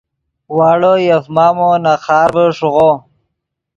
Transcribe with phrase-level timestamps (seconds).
[0.57, 2.89] واڑو یف مامو نے خارڤے ݰیغو